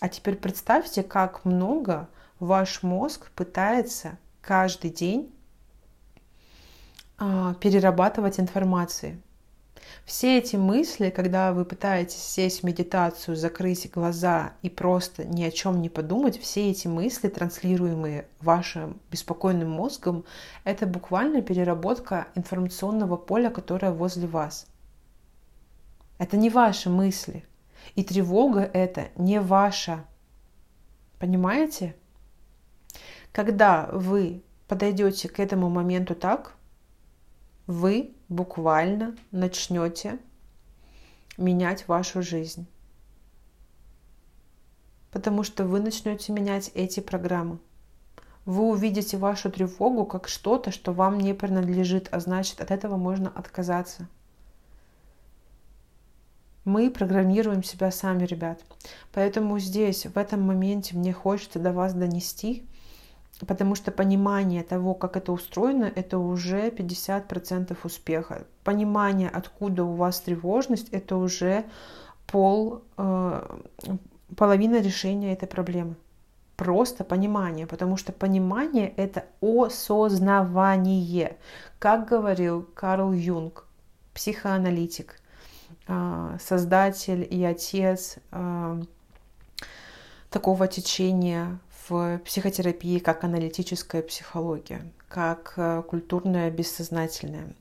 А 0.00 0.08
теперь 0.08 0.36
представьте, 0.36 1.02
как 1.02 1.44
много 1.44 2.08
ваш 2.40 2.82
мозг 2.82 3.30
пытается 3.32 4.18
каждый 4.40 4.90
день 4.90 5.32
а, 7.18 7.54
перерабатывать 7.54 8.40
информации. 8.40 9.20
Все 10.04 10.38
эти 10.38 10.56
мысли, 10.56 11.10
когда 11.10 11.52
вы 11.52 11.64
пытаетесь 11.64 12.22
сесть 12.22 12.60
в 12.60 12.64
медитацию, 12.64 13.36
закрыть 13.36 13.90
глаза 13.90 14.54
и 14.62 14.70
просто 14.70 15.24
ни 15.24 15.44
о 15.44 15.50
чем 15.50 15.80
не 15.80 15.88
подумать, 15.88 16.38
все 16.38 16.70
эти 16.70 16.88
мысли, 16.88 17.28
транслируемые 17.28 18.26
вашим 18.40 19.00
беспокойным 19.10 19.70
мозгом, 19.70 20.24
это 20.64 20.86
буквально 20.86 21.42
переработка 21.42 22.28
информационного 22.34 23.16
поля, 23.16 23.50
которое 23.50 23.92
возле 23.92 24.26
вас. 24.26 24.66
Это 26.18 26.36
не 26.36 26.50
ваши 26.50 26.90
мысли. 26.90 27.44
И 27.94 28.04
тревога 28.04 28.60
это 28.60 29.08
не 29.16 29.40
ваша. 29.40 30.04
Понимаете? 31.18 31.94
Когда 33.32 33.88
вы 33.92 34.42
подойдете 34.68 35.28
к 35.28 35.40
этому 35.40 35.70
моменту 35.70 36.14
так, 36.14 36.54
вы 37.66 38.14
буквально 38.28 39.16
начнете 39.30 40.18
менять 41.36 41.86
вашу 41.88 42.22
жизнь. 42.22 42.66
потому 45.10 45.42
что 45.42 45.64
вы 45.64 45.80
начнете 45.80 46.32
менять 46.32 46.70
эти 46.74 47.00
программы. 47.00 47.58
Вы 48.46 48.62
увидите 48.68 49.16
вашу 49.16 49.50
тревогу 49.50 50.06
как 50.06 50.28
что-то, 50.28 50.70
что 50.70 50.92
вам 50.92 51.18
не 51.18 51.34
принадлежит, 51.34 52.08
а 52.10 52.20
значит 52.20 52.60
от 52.60 52.70
этого 52.70 52.96
можно 52.96 53.28
отказаться. 53.28 54.08
Мы 56.64 56.90
программируем 56.90 57.62
себя 57.62 57.90
сами, 57.90 58.24
ребят. 58.24 58.60
Поэтому 59.12 59.58
здесь, 59.58 60.06
в 60.06 60.16
этом 60.16 60.42
моменте, 60.42 60.96
мне 60.96 61.12
хочется 61.12 61.58
до 61.58 61.72
вас 61.72 61.94
донести, 61.94 62.66
потому 63.46 63.74
что 63.74 63.90
понимание 63.90 64.62
того, 64.62 64.94
как 64.94 65.16
это 65.16 65.32
устроено, 65.32 65.90
это 65.94 66.18
уже 66.18 66.68
50% 66.68 67.76
успеха. 67.84 68.46
Понимание, 68.64 69.28
откуда 69.28 69.84
у 69.84 69.94
вас 69.94 70.20
тревожность, 70.20 70.88
это 70.90 71.16
уже 71.16 71.64
пол, 72.26 72.82
э, 72.96 73.58
половина 74.36 74.80
решения 74.80 75.32
этой 75.32 75.48
проблемы. 75.48 75.96
Просто 76.56 77.04
понимание, 77.04 77.66
потому 77.66 77.96
что 77.96 78.12
понимание— 78.12 78.92
это 78.96 79.24
осознавание. 79.40 81.38
Как 81.78 82.06
говорил 82.06 82.68
Карл 82.74 83.12
Юнг, 83.12 83.64
психоаналитик, 84.12 85.18
э, 85.88 86.36
создатель 86.38 87.26
и 87.28 87.42
отец 87.42 88.18
э, 88.32 88.82
такого 90.28 90.68
течения 90.68 91.58
в 91.90 92.18
психотерапии, 92.24 93.00
как 93.00 93.24
аналитическая 93.24 94.00
психология, 94.02 94.90
как 95.08 95.58
культурная 95.88 96.50
бессознательная 96.50 97.52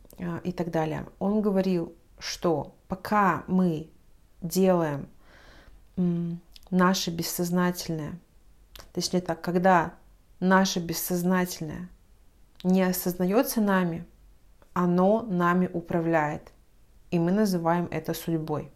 и 0.43 0.51
так 0.51 0.69
далее. 0.69 1.07
Он 1.17 1.41
говорил, 1.41 1.93
что 2.19 2.75
пока 2.87 3.43
мы 3.47 3.89
делаем 4.41 5.09
наше 6.69 7.09
бессознательное, 7.09 8.19
точнее 8.93 9.21
так, 9.21 9.41
когда 9.41 9.95
наше 10.39 10.79
бессознательное 10.79 11.89
не 12.63 12.83
осознается 12.83 13.61
нами, 13.61 14.05
оно 14.73 15.23
нами 15.23 15.69
управляет. 15.73 16.51
И 17.09 17.17
мы 17.17 17.31
называем 17.31 17.87
это 17.89 18.13
судьбой. 18.13 18.71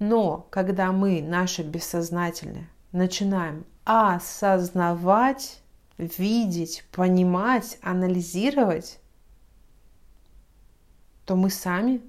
Но 0.00 0.48
когда 0.50 0.90
мы, 0.90 1.22
наше 1.22 1.62
бессознательное, 1.62 2.68
начинаем 2.90 3.64
осознавать, 3.84 5.60
видеть, 5.98 6.84
понимать, 6.90 7.78
анализировать, 7.82 8.98
то 11.24 11.36
мы 11.36 11.50
сами 11.50 12.00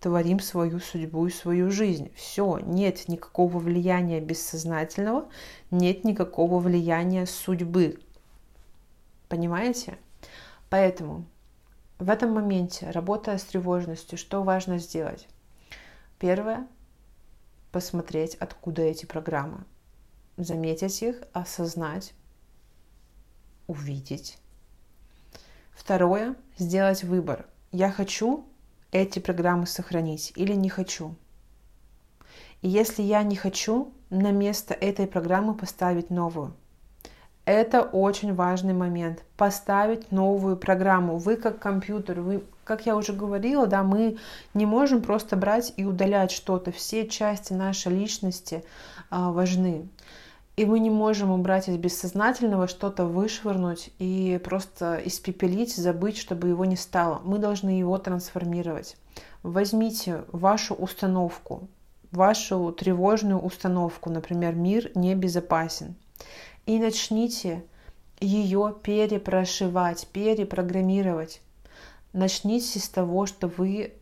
творим 0.00 0.38
свою 0.38 0.80
судьбу 0.80 1.26
и 1.26 1.30
свою 1.30 1.70
жизнь. 1.70 2.12
Все, 2.14 2.58
нет 2.58 3.08
никакого 3.08 3.58
влияния 3.58 4.20
бессознательного, 4.20 5.28
нет 5.70 6.04
никакого 6.04 6.58
влияния 6.58 7.26
судьбы. 7.26 7.98
Понимаете? 9.28 9.98
Поэтому 10.68 11.24
в 11.98 12.10
этом 12.10 12.32
моменте, 12.32 12.90
работая 12.90 13.38
с 13.38 13.44
тревожностью, 13.44 14.18
что 14.18 14.42
важно 14.42 14.78
сделать? 14.78 15.26
Первое– 16.18 16.66
посмотреть, 17.72 18.34
откуда 18.34 18.82
эти 18.82 19.06
программы. 19.06 19.64
Заметить 20.36 21.02
их, 21.02 21.22
осознать, 21.32 22.14
увидеть. 23.66 24.38
Второе– 25.72 26.34
сделать 26.58 27.04
выбор. 27.04 27.46
Я 27.72 27.90
хочу 27.90 28.44
эти 28.90 29.18
программы 29.18 29.66
сохранить 29.66 30.32
или 30.36 30.54
не 30.54 30.68
хочу. 30.68 31.14
И 32.62 32.68
если 32.68 33.02
я 33.02 33.22
не 33.22 33.36
хочу, 33.36 33.92
на 34.10 34.30
место 34.30 34.74
этой 34.74 35.06
программы 35.06 35.54
поставить 35.54 36.10
новую. 36.10 36.54
Это 37.44 37.82
очень 37.82 38.34
важный 38.34 38.72
момент. 38.72 39.22
Поставить 39.36 40.10
новую 40.12 40.56
программу. 40.56 41.18
Вы 41.18 41.36
как 41.36 41.58
компьютер, 41.58 42.20
вы, 42.20 42.44
как 42.64 42.86
я 42.86 42.96
уже 42.96 43.12
говорила, 43.12 43.66
да, 43.66 43.82
мы 43.82 44.16
не 44.54 44.64
можем 44.64 45.02
просто 45.02 45.36
брать 45.36 45.74
и 45.76 45.84
удалять 45.84 46.30
что-то. 46.30 46.72
Все 46.72 47.06
части 47.06 47.52
нашей 47.52 47.92
личности 47.92 48.64
а, 49.10 49.30
важны. 49.30 49.88
И 50.56 50.64
мы 50.66 50.78
не 50.78 50.90
можем 50.90 51.32
убрать 51.32 51.68
из 51.68 51.76
бессознательного 51.76 52.68
что-то 52.68 53.06
вышвырнуть 53.06 53.90
и 53.98 54.40
просто 54.42 55.00
испепелить, 55.04 55.74
забыть, 55.74 56.16
чтобы 56.16 56.48
его 56.48 56.64
не 56.64 56.76
стало. 56.76 57.20
Мы 57.24 57.38
должны 57.38 57.70
его 57.70 57.98
трансформировать. 57.98 58.96
Возьмите 59.42 60.24
вашу 60.30 60.74
установку, 60.74 61.68
вашу 62.12 62.70
тревожную 62.70 63.40
установку, 63.40 64.10
например, 64.10 64.54
мир 64.54 64.92
небезопасен, 64.94 65.96
и 66.66 66.78
начните 66.78 67.64
ее 68.20 68.76
перепрошивать, 68.80 70.06
перепрограммировать. 70.12 71.42
Начните 72.12 72.78
с 72.78 72.88
того, 72.88 73.26
что 73.26 73.48
вы 73.48 73.94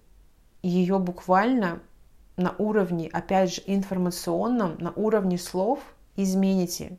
ее 0.62 0.98
буквально 0.98 1.80
на 2.36 2.54
уровне, 2.58 3.08
опять 3.10 3.54
же, 3.54 3.62
информационном, 3.64 4.76
на 4.78 4.92
уровне 4.92 5.38
слов– 5.38 5.80
измените 6.16 6.98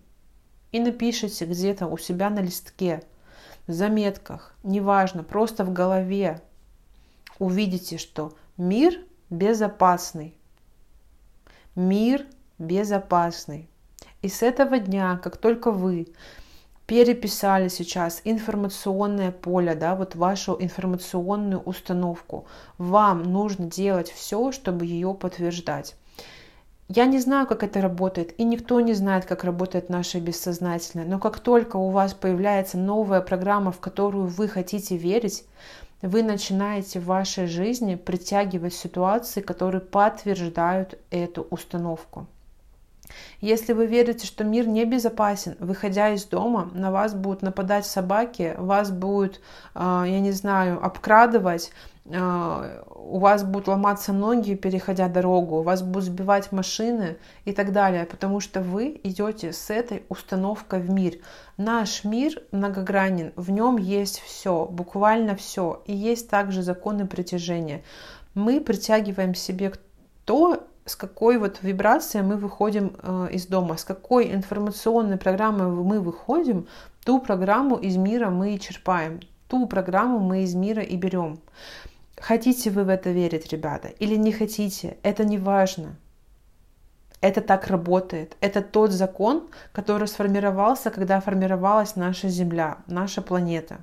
и 0.72 0.80
напишите 0.80 1.46
где-то 1.46 1.88
у 1.88 1.98
себя 1.98 2.30
на 2.30 2.40
листке, 2.40 3.04
в 3.68 3.72
заметках, 3.72 4.54
неважно, 4.64 5.24
просто 5.24 5.64
в 5.64 5.72
голове, 5.72 6.42
увидите, 7.40 7.98
что 7.98 8.34
мир 8.58 9.00
безопасный. 9.30 10.36
Мир 11.76 12.26
безопасный. 12.60 13.70
И 14.22 14.30
с 14.30 14.42
этого 14.42 14.80
дня, 14.80 15.20
как 15.24 15.38
только 15.38 15.72
вы 15.72 16.08
переписали 16.86 17.70
сейчас 17.70 18.22
информационное 18.26 19.32
поле, 19.32 19.76
да, 19.76 19.96
вот 19.96 20.16
вашу 20.16 20.58
информационную 20.60 21.62
установку, 21.62 22.46
вам 22.78 23.24
нужно 23.24 23.66
делать 23.66 24.12
все, 24.12 24.52
чтобы 24.52 24.86
ее 24.86 25.14
подтверждать. 25.14 25.96
Я 26.90 27.06
не 27.06 27.20
знаю, 27.20 27.48
как 27.48 27.64
это 27.64 27.82
работает, 27.82 28.38
и 28.38 28.44
никто 28.44 28.80
не 28.82 28.94
знает, 28.94 29.26
как 29.26 29.44
работает 29.44 29.90
наше 29.90 30.20
бессознательное. 30.20 31.06
Но 31.06 31.18
как 31.18 31.40
только 31.40 31.78
у 31.78 31.90
вас 31.90 32.14
появляется 32.14 32.78
новая 32.78 33.22
программа, 33.22 33.72
в 33.72 33.80
которую 33.80 34.28
вы 34.28 34.48
хотите 34.48 34.98
верить, 34.98 35.46
вы 36.02 36.22
начинаете 36.22 37.00
в 37.00 37.06
вашей 37.06 37.48
жизни 37.48 37.96
притягивать 37.96 38.74
ситуации, 38.74 39.40
которые 39.40 39.80
подтверждают 39.80 41.00
эту 41.10 41.48
установку. 41.50 42.28
Если 43.40 43.74
вы 43.74 43.86
верите, 43.86 44.26
что 44.26 44.44
мир 44.44 44.68
небезопасен, 44.68 45.56
выходя 45.60 46.10
из 46.10 46.26
дома, 46.26 46.70
на 46.74 46.92
вас 46.92 47.14
будут 47.14 47.42
нападать 47.42 47.86
собаки, 47.86 48.56
вас 48.58 48.92
будут, 48.92 49.40
а, 49.74 50.06
я 50.06 50.20
не 50.20 50.32
знаю, 50.32 50.84
обкрадывать, 50.84 51.72
у 52.06 53.20
вас 53.20 53.44
будут 53.44 53.68
ломаться 53.70 54.12
ноги, 54.12 54.56
переходя 54.56 55.08
дорогу, 55.08 55.58
у 55.58 55.62
вас 55.62 55.82
будут 55.82 56.06
сбивать 56.06 56.52
машины 56.52 57.18
и 57.46 57.54
так 57.54 57.72
далее, 57.72 58.06
потому 58.06 58.42
что 58.42 58.62
вы 58.62 59.00
идете 59.04 59.54
с 59.54 59.70
этой 59.70 60.04
установкой 60.10 60.82
в 60.82 60.90
мир. 60.90 61.14
Наш 61.56 62.04
мир 62.04 62.42
многогранен, 62.52 63.32
в 63.38 63.52
нем 63.52 63.78
есть 63.78 64.20
все, 64.20 64.66
буквально 64.66 65.36
все, 65.38 65.82
и 65.86 65.94
есть 65.94 66.30
также 66.30 66.62
законы 66.62 67.08
притяжения. 67.08 67.84
Мы 68.34 68.60
притягиваем 68.60 69.34
себе 69.34 69.72
то, 70.26 70.68
с 70.86 70.98
какой 70.98 71.38
вот 71.38 71.60
вибрацией 71.62 72.26
мы 72.26 72.36
выходим 72.36 72.98
э, 73.02 73.30
из 73.32 73.46
дома, 73.48 73.78
с 73.78 73.86
какой 73.86 74.34
информационной 74.34 75.18
программой 75.18 75.68
мы 75.68 76.02
выходим, 76.02 76.68
ту 77.06 77.20
программу 77.20 77.78
из 77.78 77.96
мира 77.96 78.30
мы 78.30 78.56
и 78.56 78.60
черпаем, 78.60 79.22
ту 79.48 79.68
программу 79.68 80.20
мы 80.20 80.44
из 80.44 80.54
мира 80.54 80.82
и 80.82 80.98
берем. 80.98 81.40
Хотите 82.18 82.70
вы 82.70 82.84
в 82.84 82.90
это 82.90 83.12
верить, 83.12 83.52
ребята, 83.52 83.88
или 83.88 84.16
не 84.16 84.32
хотите, 84.32 84.98
это 85.04 85.26
не 85.26 85.38
важно. 85.38 85.98
Это 87.22 87.40
так 87.40 87.68
работает. 87.68 88.36
Это 88.42 88.62
тот 88.62 88.92
закон, 88.92 89.50
который 89.72 90.08
сформировался, 90.08 90.92
когда 90.92 91.22
формировалась 91.22 91.96
наша 91.96 92.28
Земля, 92.28 92.80
наша 92.88 93.22
планета. 93.22 93.78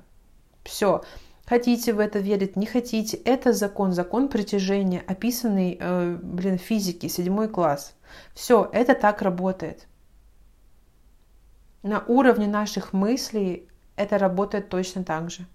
Все. 0.63 1.01
Хотите 1.47 1.91
в 1.93 1.99
это 1.99 2.19
верить, 2.19 2.55
не 2.55 2.67
хотите. 2.67 3.17
Это 3.17 3.51
закон, 3.51 3.93
закон 3.93 4.29
притяжения, 4.29 5.03
описанный, 5.07 5.75
э, 5.79 6.19
блин, 6.21 6.59
физики, 6.59 7.07
седьмой 7.07 7.49
класс. 7.49 7.95
Все, 8.35 8.69
это 8.71 8.93
так 8.93 9.23
работает. 9.23 9.87
На 11.83 12.03
уровне 12.07 12.45
наших 12.47 12.93
мыслей 12.93 13.67
это 13.95 14.19
работает 14.19 14.69
точно 14.69 15.03
так 15.03 15.31
же. 15.31 15.47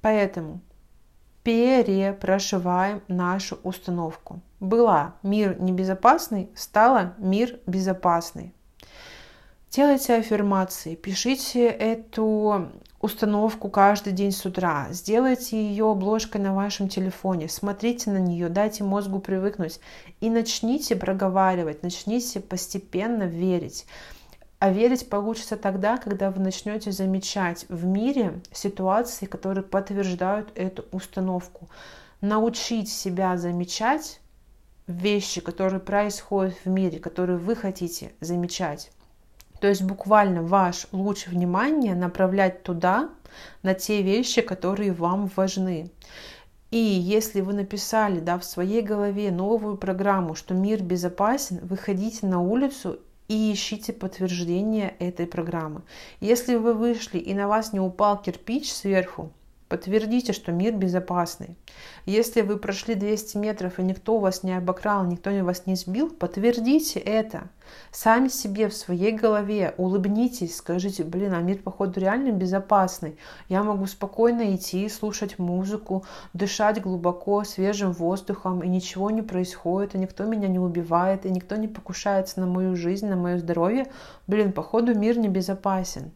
Поэтому 0.00 0.60
перепрошиваем 1.42 3.02
нашу 3.08 3.58
установку. 3.62 4.40
Была 4.60 5.14
мир 5.22 5.60
небезопасный, 5.60 6.50
стала 6.54 7.14
мир 7.18 7.58
безопасный. 7.66 8.52
Делайте 9.70 10.16
аффирмации, 10.16 10.96
пишите 10.96 11.68
эту 11.68 12.72
установку 13.00 13.70
каждый 13.70 14.12
день 14.12 14.32
с 14.32 14.44
утра, 14.44 14.88
сделайте 14.90 15.56
ее 15.56 15.92
обложкой 15.92 16.40
на 16.40 16.52
вашем 16.52 16.88
телефоне, 16.88 17.48
смотрите 17.48 18.10
на 18.10 18.18
нее, 18.18 18.48
дайте 18.48 18.82
мозгу 18.82 19.20
привыкнуть 19.20 19.80
и 20.20 20.28
начните 20.28 20.96
проговаривать, 20.96 21.84
начните 21.84 22.40
постепенно 22.40 23.22
верить. 23.22 23.86
А 24.60 24.70
верить 24.70 25.08
получится 25.08 25.56
тогда, 25.56 25.96
когда 25.96 26.30
вы 26.30 26.40
начнете 26.40 26.92
замечать 26.92 27.66
в 27.68 27.84
мире 27.84 28.40
ситуации, 28.52 29.26
которые 29.26 29.64
подтверждают 29.64 30.52
эту 30.54 30.84
установку. 30.92 31.68
Научить 32.20 32.88
себя 32.88 33.36
замечать 33.36 34.20
вещи, 34.86 35.40
которые 35.40 35.80
происходят 35.80 36.54
в 36.64 36.68
мире, 36.68 37.00
которые 37.00 37.38
вы 37.38 37.56
хотите 37.56 38.12
замечать 38.20 38.92
то 39.60 39.68
есть 39.68 39.82
буквально 39.82 40.42
ваш 40.42 40.86
луч 40.90 41.26
внимания 41.26 41.94
направлять 41.94 42.62
туда, 42.62 43.10
на 43.62 43.74
те 43.74 44.02
вещи, 44.02 44.40
которые 44.40 44.92
вам 44.92 45.30
важны. 45.36 45.90
И 46.70 46.78
если 46.78 47.40
вы 47.40 47.52
написали 47.52 48.20
да, 48.20 48.38
в 48.38 48.44
своей 48.44 48.80
голове 48.80 49.30
новую 49.30 49.76
программу, 49.76 50.34
что 50.34 50.54
мир 50.54 50.82
безопасен, 50.82 51.60
выходите 51.62 52.26
на 52.26 52.40
улицу 52.40 52.98
и 53.30 53.52
ищите 53.52 53.92
подтверждение 53.92 54.96
этой 54.98 55.24
программы. 55.24 55.82
Если 56.18 56.56
вы 56.56 56.74
вышли 56.74 57.18
и 57.18 57.32
на 57.32 57.46
вас 57.46 57.72
не 57.72 57.78
упал 57.78 58.20
кирпич 58.20 58.72
сверху, 58.72 59.30
Подтвердите, 59.70 60.32
что 60.32 60.50
мир 60.50 60.74
безопасный. 60.74 61.56
Если 62.04 62.40
вы 62.40 62.56
прошли 62.56 62.96
200 62.96 63.36
метров 63.36 63.78
и 63.78 63.84
никто 63.84 64.18
вас 64.18 64.42
не 64.42 64.52
обокрал, 64.52 65.04
никто 65.04 65.30
вас 65.44 65.64
не 65.66 65.76
сбил, 65.76 66.10
подтвердите 66.10 66.98
это. 66.98 67.44
Сами 67.92 68.26
себе 68.26 68.68
в 68.68 68.74
своей 68.74 69.12
голове 69.12 69.72
улыбнитесь, 69.76 70.56
скажите, 70.56 71.04
блин, 71.04 71.34
а 71.34 71.40
мир, 71.40 71.58
походу, 71.58 72.00
реально 72.00 72.32
безопасный. 72.32 73.16
Я 73.48 73.62
могу 73.62 73.86
спокойно 73.86 74.56
идти, 74.56 74.88
слушать 74.88 75.38
музыку, 75.38 76.04
дышать 76.32 76.82
глубоко, 76.82 77.44
свежим 77.44 77.92
воздухом, 77.92 78.64
и 78.64 78.68
ничего 78.68 79.12
не 79.12 79.22
происходит, 79.22 79.94
и 79.94 79.98
никто 79.98 80.24
меня 80.24 80.48
не 80.48 80.58
убивает, 80.58 81.26
и 81.26 81.30
никто 81.30 81.54
не 81.54 81.68
покушается 81.68 82.40
на 82.40 82.46
мою 82.46 82.74
жизнь, 82.74 83.06
на 83.06 83.14
мое 83.14 83.38
здоровье. 83.38 83.86
Блин, 84.26 84.50
походу, 84.52 84.98
мир 84.98 85.16
не 85.16 85.28
безопасен. 85.28 86.10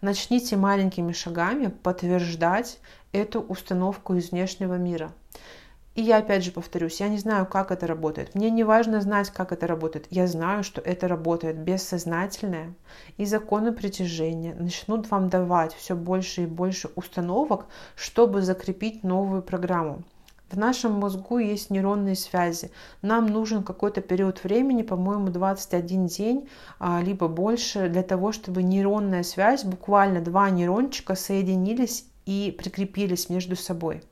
Начните 0.00 0.56
маленькими 0.56 1.12
шагами 1.12 1.68
подтверждать 1.68 2.78
эту 3.12 3.40
установку 3.40 4.14
из 4.14 4.30
внешнего 4.30 4.74
мира. 4.74 5.12
И 5.96 6.02
я 6.02 6.18
опять 6.18 6.44
же 6.44 6.52
повторюсь, 6.52 7.00
я 7.00 7.08
не 7.08 7.18
знаю, 7.18 7.46
как 7.46 7.72
это 7.72 7.86
работает. 7.86 8.34
Мне 8.34 8.48
не 8.50 8.62
важно 8.62 9.00
знать, 9.00 9.30
как 9.30 9.50
это 9.50 9.66
работает. 9.66 10.06
Я 10.10 10.28
знаю, 10.28 10.62
что 10.62 10.80
это 10.80 11.08
работает 11.08 11.58
бессознательное. 11.58 12.74
И 13.16 13.24
законы 13.24 13.72
притяжения 13.72 14.54
начнут 14.54 15.10
вам 15.10 15.28
давать 15.28 15.74
все 15.74 15.96
больше 15.96 16.44
и 16.44 16.46
больше 16.46 16.90
установок, 16.94 17.66
чтобы 17.96 18.40
закрепить 18.40 19.02
новую 19.02 19.42
программу. 19.42 20.04
В 20.50 20.58
нашем 20.58 20.94
мозгу 20.94 21.38
есть 21.38 21.70
нейронные 21.70 22.16
связи. 22.16 22.72
Нам 23.02 23.26
нужен 23.28 23.62
какой-то 23.62 24.00
период 24.00 24.42
времени, 24.42 24.82
по-моему, 24.82 25.28
21 25.28 26.06
день, 26.06 26.48
а, 26.80 27.00
либо 27.00 27.28
больше, 27.28 27.88
для 27.88 28.02
того, 28.02 28.32
чтобы 28.32 28.64
нейронная 28.64 29.22
связь, 29.22 29.62
буквально 29.62 30.20
два 30.20 30.50
нейрончика 30.50 31.14
соединились 31.14 32.04
и 32.26 32.52
прикрепились 32.58 33.30
между 33.30 33.54
собой. 33.54 34.02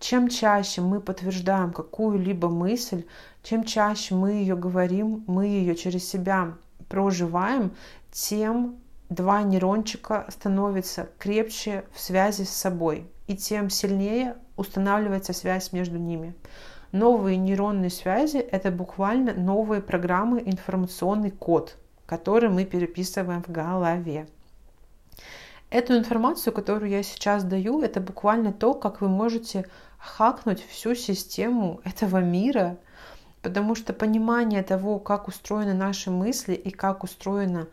Чем 0.00 0.28
чаще 0.28 0.80
мы 0.80 1.00
подтверждаем 1.00 1.72
какую-либо 1.72 2.48
мысль, 2.48 3.04
чем 3.44 3.62
чаще 3.62 4.16
мы 4.16 4.32
ее 4.32 4.56
говорим, 4.56 5.22
мы 5.28 5.46
ее 5.46 5.76
через 5.76 6.08
себя 6.08 6.54
проживаем, 6.88 7.70
тем 8.10 8.80
два 9.10 9.44
нейрончика 9.44 10.26
становятся 10.28 11.08
крепче 11.18 11.84
в 11.92 12.00
связи 12.00 12.42
с 12.42 12.50
собой, 12.50 13.06
и 13.28 13.36
тем 13.36 13.70
сильнее 13.70 14.34
устанавливается 14.56 15.32
связь 15.32 15.72
между 15.72 15.98
ними. 15.98 16.34
Новые 16.92 17.36
нейронные 17.36 17.90
связи– 17.90 18.36
это 18.52 18.70
буквально 18.70 19.34
новые 19.34 19.82
программы, 19.82 20.42
информационный 20.44 21.30
код, 21.30 21.76
который 22.06 22.48
мы 22.48 22.64
переписываем 22.64 23.42
в 23.42 23.50
голове. 23.50 24.28
Эту 25.68 25.96
информацию, 25.96 26.52
которую 26.52 26.90
я 26.90 27.02
сейчас 27.02 27.42
даю, 27.42 27.82
это 27.82 28.00
буквально 28.00 28.52
то, 28.52 28.72
как 28.72 29.00
вы 29.00 29.08
можете 29.08 29.66
хакнуть 29.98 30.64
всю 30.64 30.94
систему 30.94 31.80
этого 31.84 32.18
мира, 32.18 32.78
потому 33.42 33.74
что 33.74 33.92
понимание 33.92 34.62
того, 34.62 35.00
как 35.00 35.26
устроены 35.26 35.74
наши 35.74 36.10
мысли 36.10 36.54
и 36.54 36.70
как 36.70 37.02
устроена 37.02 37.66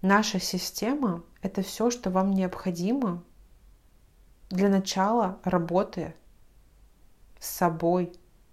наша 0.00 0.38
система, 0.38 1.22
это 1.42 1.62
все, 1.62 1.90
что 1.90 2.10
вам 2.10 2.30
необходимо 2.30 3.22
для 4.50 4.68
начала 4.68 5.38
работы 5.44 6.14
с 7.40 7.48
собой 7.48 8.12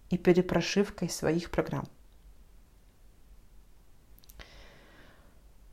и 0.10 0.18
перепрошивкой 0.18 1.10
своих 1.10 1.52
программ. 1.52 1.88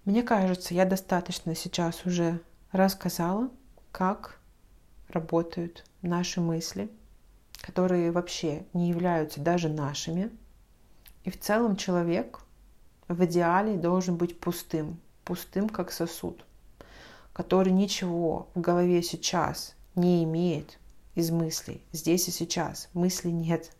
Мне 0.04 0.22
кажется, 0.22 0.74
я 0.74 0.84
достаточно 0.84 1.54
сейчас 1.54 2.04
уже 2.04 2.40
рассказала, 2.72 3.48
как 3.90 4.38
работают 5.08 5.84
наши 6.02 6.42
мысли, 6.42 6.90
которые 7.62 8.10
вообще 8.10 8.66
не 8.74 8.90
являются 8.90 9.40
даже 9.40 9.70
нашими. 9.70 10.30
И 11.22 11.30
в 11.30 11.40
целом 11.40 11.76
человек 11.76 12.40
в 13.08 13.24
идеале 13.24 13.76
должен 13.76 14.16
быть 14.16 14.38
пустым, 14.38 15.00
пустым 15.24 15.70
как 15.70 15.90
сосуд, 15.90 16.44
который 17.32 17.72
ничего 17.72 18.48
в 18.54 18.60
голове 18.60 19.02
сейчас 19.02 19.74
не 19.94 20.24
имеет 20.24 20.78
из 21.14 21.30
мыслей, 21.30 21.82
здесь 21.92 22.28
и 22.28 22.30
сейчас. 22.30 22.88
Мыслей 22.92 23.32
нет. 23.32 23.70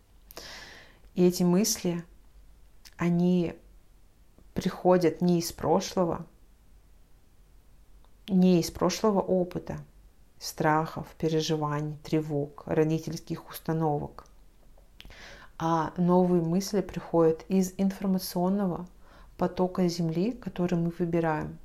И 1.13 1.25
эти 1.25 1.43
мысли, 1.43 2.03
они 2.97 3.55
приходят 4.53 5.21
не 5.21 5.39
из 5.39 5.51
прошлого, 5.51 6.25
не 8.27 8.59
из 8.59 8.71
прошлого 8.71 9.21
опыта, 9.21 9.77
страхов, 10.39 11.07
переживаний, 11.17 11.97
тревог, 12.03 12.63
родительских 12.65 13.49
установок, 13.49 14.25
а 15.57 15.93
новые 15.97 16.41
мысли 16.41 16.81
приходят 16.81 17.45
из 17.47 17.73
информационного 17.77 18.87
потока 19.37 19.87
Земли, 19.87 20.31
который 20.31 20.77
мы 20.77 20.91
выбираем. 20.97 21.57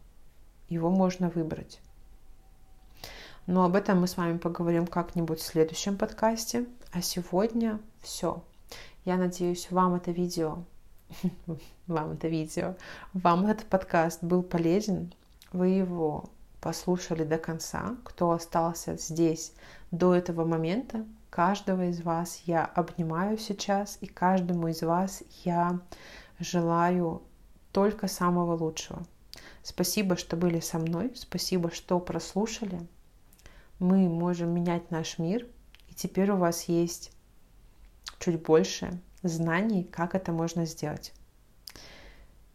Его 0.69 0.91
можно 0.91 1.29
выбрать. 1.31 1.81
Но 3.47 3.65
об 3.65 3.75
этом 3.75 4.01
мы 4.01 4.07
с 4.07 4.17
вами 4.17 4.39
поговорим 4.39 4.87
как-нибудь 4.87 5.41
в 5.41 5.45
следующем 5.45 5.97
подкасте. 5.97 6.67
А 6.93 7.03
сегодня 7.03 7.81
все. 8.01 8.43
Я 9.05 9.17
надеюсь, 9.17 9.71
вам 9.71 9.95
это 9.95 10.11
видео, 10.11 10.59
вам 11.87 12.13
это 12.13 12.29
видео, 12.29 12.75
вам 13.15 13.47
этот 13.47 13.67
подкаст 13.67 14.23
был 14.23 14.43
полезен. 14.43 15.13
Вы 15.53 15.69
его 15.69 16.31
послушали 16.61 17.25
до 17.25 17.39
конца. 17.39 17.97
Кто 18.05 18.33
остался 18.33 18.97
здесь 18.97 19.53
до 19.91 20.15
этого 20.15 20.45
момента, 20.45 21.05
каждого 21.31 21.87
из 21.87 22.03
вас 22.03 22.43
я 22.45 22.65
обнимаю 22.65 23.39
сейчас, 23.39 23.99
и 24.01 24.07
каждому 24.07 24.69
из 24.69 24.83
вас 24.83 25.23
я 25.45 25.81
желаю 26.39 27.23
только 27.73 28.07
самого 28.07 28.57
лучшего. 28.57 29.03
Спасибо, 29.63 30.17
что 30.17 30.37
были 30.37 30.61
со 30.61 30.79
мной, 30.79 31.13
спасибо, 31.15 31.71
что 31.71 31.99
прослушали 32.01 32.81
мы 33.81 34.09
можем 34.09 34.51
менять 34.55 34.91
наш 34.91 35.19
мир, 35.19 35.47
и 35.89 35.95
теперь 35.95 36.31
у 36.31 36.37
вас 36.37 36.65
есть 36.65 37.11
чуть 38.21 38.41
больше 38.43 39.01
знаний, 39.23 39.83
как 39.85 40.15
это 40.15 40.31
можно 40.33 40.67
сделать. 40.67 41.13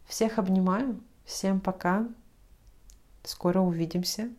Всех 0.06 0.38
обнимаю, 0.38 1.00
всем 1.24 1.60
пока, 1.60 2.08
скоро 3.24 3.60
увидимся 3.60 4.30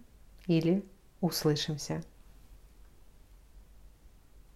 или 0.47 0.83
услышимся. 1.19 2.03